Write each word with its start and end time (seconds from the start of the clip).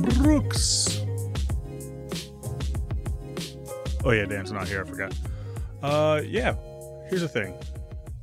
Brooks. 0.00 1.02
Oh 4.04 4.10
yeah, 4.10 4.24
Dan's 4.24 4.50
not 4.50 4.66
here. 4.66 4.82
I 4.82 4.88
forgot. 4.88 5.14
Uh, 5.82 6.20
yeah. 6.24 6.54
Here's 7.08 7.22
the 7.22 7.28
thing. 7.28 7.54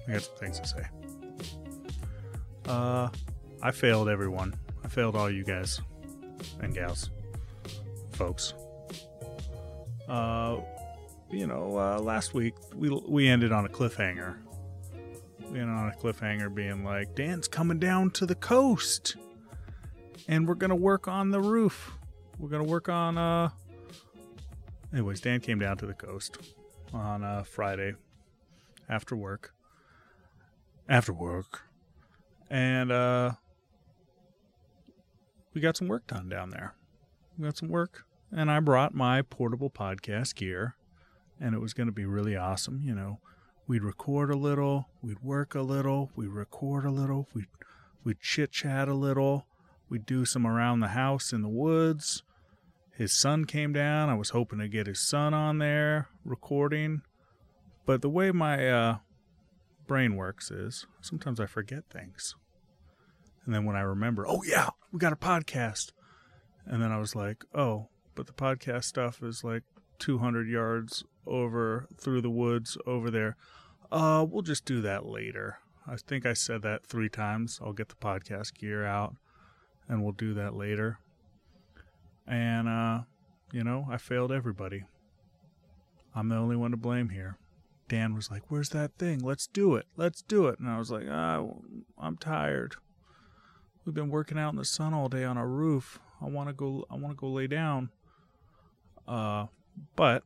I 0.08 0.14
got 0.14 0.24
some 0.24 0.36
things 0.36 0.60
to 0.60 0.68
say. 0.68 0.84
Uh, 2.66 3.10
I 3.62 3.72
failed 3.72 4.10
everyone. 4.10 4.56
I 4.84 4.88
failed 4.88 5.16
all 5.16 5.30
you 5.30 5.44
guys 5.44 5.82
and 6.62 6.74
gals, 6.74 7.12
folks. 8.12 8.54
Uh, 10.08 10.58
you 11.30 11.46
know, 11.46 11.78
uh, 11.78 12.00
last 12.00 12.34
week 12.34 12.56
we 12.74 12.90
we 12.90 13.28
ended 13.28 13.52
on 13.52 13.66
a 13.66 13.70
cliffhanger. 13.70 14.38
We 15.52 15.60
ended 15.60 15.70
on 15.70 15.90
a 15.90 15.96
cliffhanger, 15.96 16.54
being 16.54 16.84
like, 16.84 17.16
"Dan's 17.16 17.48
coming 17.48 17.80
down 17.80 18.12
to 18.12 18.26
the 18.26 18.36
coast." 18.36 19.16
And 20.28 20.48
we're 20.48 20.56
gonna 20.56 20.76
work 20.76 21.08
on 21.08 21.32
the 21.32 21.40
roof. 21.40 21.92
We're 22.38 22.50
gonna 22.50 22.64
work 22.64 22.90
on 22.90 23.18
uh." 23.18 23.50
Anyways, 24.92 25.22
Dan 25.22 25.40
came 25.40 25.60
down 25.60 25.78
to 25.78 25.86
the 25.86 25.94
coast 25.94 26.38
on 26.94 27.24
uh, 27.24 27.44
Friday 27.44 27.94
after 28.88 29.16
work. 29.16 29.54
After 30.88 31.14
work, 31.14 31.62
and 32.50 32.92
uh, 32.92 33.34
we 35.54 35.62
got 35.62 35.78
some 35.78 35.88
work 35.88 36.08
done 36.08 36.30
down 36.30 36.50
there. 36.50 36.74
We 37.38 37.46
got 37.46 37.58
some 37.58 37.70
work, 37.70 38.06
and 38.32 38.50
I 38.50 38.60
brought 38.60 38.96
my 38.96 39.22
portable 39.22 39.70
podcast 39.70 40.34
gear, 40.34 40.76
and 41.40 41.54
it 41.54 41.60
was 41.60 41.76
to 41.76 41.92
be 41.92 42.06
really 42.06 42.36
awesome. 42.36 42.82
You 42.84 42.96
know, 42.96 43.20
we'd 43.68 43.84
record 43.84 44.32
a 44.32 44.36
little, 44.36 44.90
we'd 45.04 45.22
work 45.22 45.54
a 45.54 45.62
little, 45.62 46.10
we'd 46.16 46.32
record 46.32 46.86
a 46.86 46.92
little, 46.92 47.28
we'd 47.36 47.46
we'd 48.04 48.20
chit 48.20 48.52
chat 48.52 48.88
a 48.88 48.96
little, 48.96 49.46
we'd 49.90 50.06
do 50.06 50.24
some 50.26 50.46
around 50.46 50.80
the 50.80 50.90
house 50.90 51.34
in 51.34 51.42
the 51.42 51.50
woods. 51.50 52.24
His 52.96 53.14
son 53.14 53.46
came 53.46 53.74
down. 53.74 54.10
I 54.10 54.16
was 54.16 54.32
hoping 54.32 54.60
to 54.60 54.68
get 54.68 54.88
his 54.88 55.00
son 55.00 55.34
on 55.34 55.58
there 55.58 56.10
recording, 56.24 57.02
but 57.86 58.02
the 58.02 58.10
way 58.10 58.32
my 58.32 58.70
uh, 58.70 58.98
brain 59.88 60.16
works 60.16 60.52
is 60.52 60.86
sometimes 61.02 61.40
I 61.40 61.46
forget 61.46 61.84
things. 61.90 62.36
And 63.46 63.56
then 63.56 63.66
when 63.66 63.76
I 63.76 63.82
remember, 63.82 64.28
oh 64.28 64.44
yeah, 64.44 64.70
we 64.92 65.00
got 65.00 65.14
a 65.14 65.18
podcast. 65.18 65.92
And 66.66 66.84
then 66.84 66.92
I 66.92 67.00
was 67.00 67.16
like, 67.16 67.46
oh, 67.56 67.88
but 68.16 68.28
the 68.28 68.34
podcast 68.34 68.84
stuff 68.84 69.24
is 69.24 69.44
like 69.44 69.64
200 70.00 70.48
yards 70.48 71.04
over 71.26 71.88
through 71.98 72.22
the 72.22 72.30
woods 72.30 72.78
over 72.86 73.10
there. 73.10 73.38
Uh, 73.92 74.26
we'll 74.30 74.44
just 74.44 74.66
do 74.66 74.82
that 74.82 75.06
later. 75.06 75.60
I 75.88 75.96
think 75.96 76.26
I 76.26 76.34
said 76.34 76.62
that 76.62 76.86
three 76.86 77.10
times. 77.10 77.60
I'll 77.64 77.74
get 77.74 77.90
the 77.90 77.96
podcast 77.96 78.54
gear 78.54 78.86
out 78.86 79.16
and 79.90 80.04
we'll 80.04 80.14
do 80.14 80.34
that 80.36 80.56
later. 80.56 81.00
And, 82.26 82.70
uh, 82.70 83.02
you 83.52 83.64
know, 83.64 83.88
I 83.90 83.98
failed 83.98 84.32
everybody. 84.32 84.86
I'm 86.16 86.30
the 86.30 86.36
only 86.36 86.56
one 86.56 86.72
to 86.72 86.78
blame 86.78 87.10
here. 87.10 87.38
Dan 87.88 88.14
was 88.14 88.30
like, 88.30 88.44
Where's 88.50 88.70
that 88.70 88.98
thing? 88.98 89.20
Let's 89.20 89.48
do 89.48 89.76
it. 89.76 89.88
Let's 89.98 90.22
do 90.22 90.48
it. 90.48 90.60
And 90.60 90.70
I 90.70 90.78
was 90.78 90.92
like, 90.92 91.06
ah, 91.10 91.44
I'm 91.98 92.18
tired. 92.18 92.76
We've 93.84 93.96
been 93.96 94.10
working 94.10 94.38
out 94.38 94.52
in 94.52 94.58
the 94.58 94.66
sun 94.66 94.94
all 94.94 95.10
day 95.10 95.24
on 95.24 95.38
our 95.38 95.48
roof. 95.48 96.00
I 96.22 96.28
want 96.28 96.50
to 96.50 96.54
go. 96.54 96.86
I 96.92 96.96
want 96.96 97.18
to 97.18 97.20
go 97.20 97.28
lay 97.28 97.48
down. 97.48 97.90
Uh, 99.08 99.48
but 99.96 100.24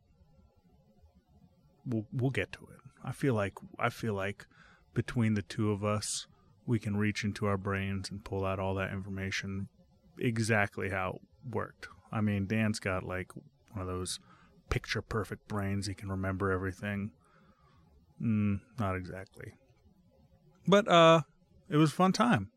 we'll 1.86 2.06
we'll 2.12 2.32
get 2.32 2.52
to 2.54 2.60
it. 2.64 2.80
I 3.04 3.14
feel 3.14 3.34
like 3.34 3.54
I 3.80 3.90
feel 3.90 4.14
like 4.14 4.46
between 4.94 5.36
the 5.36 5.42
two 5.42 5.72
of 5.72 5.84
us, 5.84 6.28
we 6.66 6.80
can 6.80 6.98
reach 6.98 7.24
into 7.24 7.46
our 7.46 7.58
brains 7.58 8.10
and 8.10 8.24
pull 8.24 8.46
out 8.46 8.60
all 8.60 8.76
that 8.76 8.92
information 8.92 9.68
exactly 10.18 10.90
how 10.90 11.20
it 11.22 11.56
worked. 11.56 11.88
I 12.12 12.22
mean, 12.22 12.46
Dan's 12.46 12.80
got 12.80 13.04
like 13.04 13.32
one 13.36 13.82
of 13.82 13.88
those 13.88 14.20
picture 14.70 15.02
perfect 15.02 15.48
brains. 15.48 15.88
He 15.88 15.94
can 15.94 16.10
remember 16.10 16.52
everything. 16.52 17.12
Mm, 18.22 18.62
not 18.80 18.96
exactly. 18.96 19.54
But 20.68 20.88
uh 20.88 21.22
it 21.70 21.78
was 21.78 21.92
a 21.92 21.96
fun 21.96 22.12
time. 22.12 22.50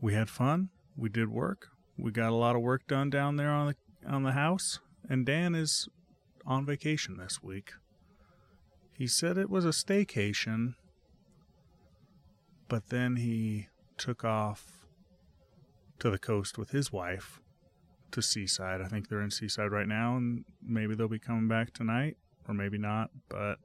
We 0.00 0.14
had 0.14 0.30
fun. 0.30 0.70
We 0.96 1.08
did 1.08 1.28
work. 1.28 1.68
We 1.98 2.10
got 2.10 2.30
a 2.30 2.36
lot 2.36 2.56
of 2.56 2.62
work 2.62 2.86
done 2.86 3.10
down 3.10 3.36
there 3.36 3.50
on 3.50 3.68
the 3.68 4.10
on 4.10 4.22
the 4.22 4.32
house. 4.32 4.78
And 5.08 5.26
Dan 5.26 5.54
is 5.54 5.88
on 6.46 6.64
vacation 6.64 7.16
this 7.16 7.42
week. 7.42 7.72
He 8.96 9.06
said 9.06 9.38
it 9.38 9.50
was 9.50 9.64
a 9.64 9.70
staycation, 9.70 10.74
but 12.70 12.88
then 12.88 13.16
he 13.16 13.66
took 13.98 14.24
off 14.24 14.86
to 15.98 16.08
the 16.08 16.18
coast 16.18 16.56
with 16.56 16.70
his 16.70 16.92
wife 16.92 17.40
to 18.12 18.22
Seaside. 18.22 18.80
I 18.80 18.86
think 18.86 19.08
they're 19.08 19.20
in 19.20 19.32
Seaside 19.32 19.72
right 19.72 19.88
now, 19.88 20.16
and 20.16 20.44
maybe 20.62 20.94
they'll 20.94 21.08
be 21.08 21.18
coming 21.18 21.48
back 21.48 21.74
tonight, 21.74 22.16
or 22.48 22.54
maybe 22.54 22.78
not. 22.78 23.10
But 23.28 23.58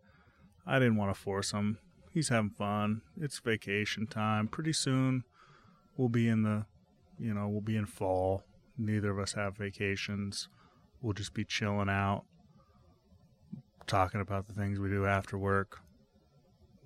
I 0.65 0.79
didn't 0.79 0.97
want 0.97 1.13
to 1.15 1.21
force 1.21 1.51
him. 1.51 1.77
He's 2.11 2.29
having 2.29 2.49
fun. 2.49 3.01
It's 3.21 3.37
vacation 3.39 4.07
time. 4.07 4.47
Pretty 4.47 4.73
soon, 4.73 5.23
we'll 5.97 6.09
be 6.09 6.27
in 6.27 6.41
the, 6.41 6.65
you 7.19 7.33
know, 7.33 7.47
we'll 7.47 7.61
be 7.61 7.77
in 7.77 7.85
fall. 7.85 8.43
Neither 8.75 9.11
of 9.11 9.19
us 9.19 9.33
have 9.33 9.55
vacations. 9.55 10.49
We'll 10.99 11.13
just 11.13 11.35
be 11.35 11.45
chilling 11.45 11.89
out, 11.89 12.23
talking 13.85 14.19
about 14.19 14.47
the 14.47 14.53
things 14.53 14.79
we 14.79 14.89
do 14.89 15.05
after 15.05 15.37
work. 15.37 15.81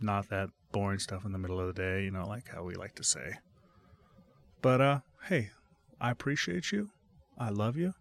Not 0.02 0.30
that 0.30 0.50
boring 0.72 1.00
stuff 1.00 1.26
in 1.26 1.32
the 1.32 1.38
middle 1.38 1.60
of 1.60 1.68
the 1.68 1.82
day, 1.82 2.04
you 2.04 2.12
know, 2.12 2.28
like 2.28 2.50
how 2.50 2.64
we 2.64 2.76
like 2.76 2.96
to 2.96 3.04
say. 3.04 3.36
But 4.62 4.82
uh, 4.82 5.00
hey, 5.28 5.50
I 6.00 6.12
appreciate 6.12 6.72
you. 6.72 6.90
I 7.38 7.50
love 7.50 7.78
you. 7.78 7.94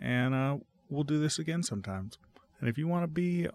And 0.00 0.34
uh, 0.34 0.58
we'll 0.88 1.04
do 1.04 1.18
this 1.18 1.38
again 1.38 1.62
sometimes. 1.62 2.18
And 2.60 2.68
if 2.68 2.76
you 2.78 2.86
want 2.86 3.04
to 3.04 3.08
be 3.08 3.48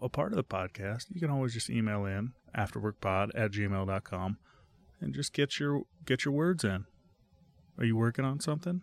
a 0.00 0.08
part 0.08 0.32
of 0.32 0.36
the 0.36 0.44
podcast, 0.44 1.06
you 1.12 1.20
can 1.20 1.30
always 1.30 1.54
just 1.54 1.70
email 1.70 2.04
in 2.06 2.32
afterworkpod 2.56 3.30
at 3.34 3.52
gmail.com 3.52 4.38
and 5.00 5.14
just 5.14 5.32
get 5.32 5.58
your 5.58 5.82
get 6.04 6.24
your 6.24 6.34
words 6.34 6.64
in. 6.64 6.86
Are 7.78 7.84
you 7.84 7.96
working 7.96 8.24
on 8.24 8.40
something? 8.40 8.82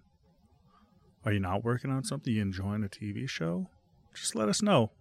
Are 1.25 1.33
you 1.33 1.39
not 1.39 1.63
working 1.63 1.91
on 1.91 2.03
something? 2.03 2.33
You 2.33 2.41
enjoying 2.41 2.83
a 2.83 2.87
TV 2.87 3.27
show? 3.27 3.69
Just 4.13 4.35
let 4.35 4.49
us 4.49 4.61
know. 4.61 4.91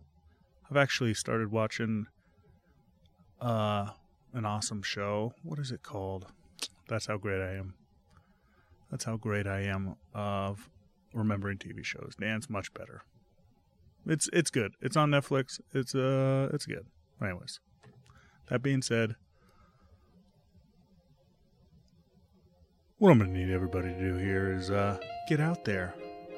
I've 0.71 0.77
actually 0.77 1.15
started 1.15 1.53
watching 1.53 2.07
uh 3.41 3.91
an 4.33 4.45
awesome 4.45 4.83
show. 4.83 5.33
What 5.43 5.59
is 5.59 5.73
it 5.73 5.83
called? 5.83 6.27
That's 6.89 7.07
how 7.07 7.17
great 7.17 7.41
I 7.41 7.55
am. 7.55 7.75
That's 8.91 9.05
how 9.05 9.17
great 9.17 9.47
I 9.47 9.61
am 9.63 9.97
of 10.15 10.69
remembering 11.13 11.59
TV 11.59 11.85
shows. 11.85 12.15
Dan's 12.21 12.49
much 12.49 12.73
better. 12.75 13.03
It's 14.07 14.29
it's 14.33 14.51
good. 14.51 14.75
It's 14.81 14.97
on 14.97 15.11
Netflix. 15.11 15.61
It's 15.73 15.95
uh 15.95 16.51
it's 16.53 16.67
good. 16.67 16.87
Anyways, 17.21 17.61
that 18.49 18.63
being 18.63 18.83
said, 18.83 19.17
what 22.99 23.11
I'm 23.11 23.19
gonna 23.19 23.33
need 23.33 23.51
everybody 23.51 23.89
to 23.89 23.99
do 23.99 24.17
here 24.17 24.53
is 24.53 24.71
uh 24.71 24.99
get 25.29 25.41
out 25.41 25.65
there, 25.65 25.95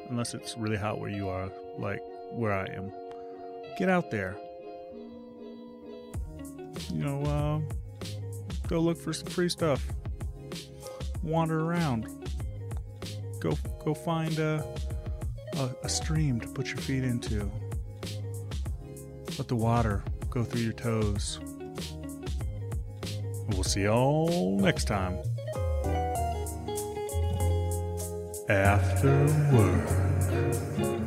unless 0.08 0.32
it's 0.34 0.56
really 0.56 0.78
hot 0.78 0.98
where 0.98 1.10
you 1.10 1.28
are, 1.28 1.50
like 1.78 2.00
where 2.30 2.52
I 2.52 2.66
am. 2.66 2.90
Get 3.76 3.88
out 3.88 4.10
there. 4.10 4.36
You 6.92 7.04
know, 7.04 7.22
uh, 7.22 7.60
go 8.68 8.80
look 8.80 8.98
for 8.98 9.12
some 9.12 9.28
free 9.28 9.48
stuff. 9.48 9.86
Wander 11.22 11.60
around. 11.60 12.06
Go 13.40 13.56
go 13.84 13.94
find 13.94 14.38
a, 14.38 14.64
a 15.56 15.70
a 15.84 15.88
stream 15.88 16.40
to 16.40 16.48
put 16.48 16.68
your 16.68 16.78
feet 16.78 17.04
into. 17.04 17.50
Let 19.38 19.48
the 19.48 19.56
water 19.56 20.02
go 20.30 20.44
through 20.44 20.62
your 20.62 20.72
toes. 20.72 21.40
We'll 23.48 23.64
see 23.64 23.82
y'all 23.82 24.58
next 24.60 24.84
time. 24.84 25.18
After 28.48 29.26
work. 29.52 30.97